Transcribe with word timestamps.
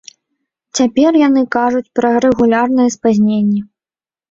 Цяпер 0.79 1.11
яны 1.27 1.43
кажуць 1.57 1.91
пра 2.01 2.15
рэгулярныя 2.27 2.95
спазненні. 2.99 3.65